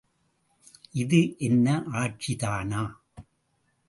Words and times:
இது 0.93 1.19
என்ன 1.39 1.67
ஆட்சிதானா? 1.93 2.81